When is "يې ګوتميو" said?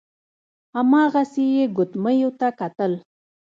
1.55-2.29